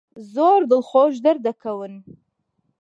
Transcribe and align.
زۆر 0.33 0.59
دڵخۆش 0.71 1.13
دەردەکەون. 1.25 1.93